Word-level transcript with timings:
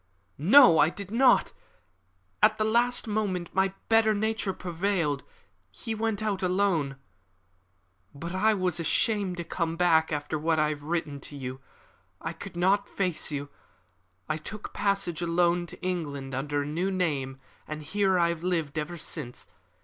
"No, 0.39 0.79
I 0.79 0.89
did 0.89 1.11
not. 1.11 1.53
At 2.41 2.57
the 2.57 2.63
last 2.63 3.05
moment 3.07 3.53
my 3.53 3.71
better 3.87 4.15
nature 4.15 4.51
prevailed. 4.51 5.23
He 5.69 5.93
went 5.93 6.23
alone. 6.23 6.95
But 8.15 8.33
I 8.33 8.55
was 8.55 8.79
ashamed 8.79 9.37
to 9.37 9.43
come 9.43 9.75
back 9.75 10.11
after 10.11 10.39
what 10.39 10.57
I 10.57 10.69
had 10.69 10.81
written 10.81 11.19
to 11.19 11.37
you. 11.37 11.61
I 12.19 12.33
could 12.33 12.57
not 12.57 12.89
face 12.89 13.31
you. 13.31 13.49
I 14.27 14.37
took 14.37 14.73
passage 14.73 15.21
alone 15.21 15.67
to 15.67 15.79
England 15.83 16.33
under 16.33 16.63
a 16.63 16.65
new 16.65 16.89
name, 16.89 17.37
and 17.67 17.83
here 17.83 18.17
I 18.17 18.29
have 18.29 18.41
lived 18.41 18.79
ever 18.79 18.97
since. 18.97 19.45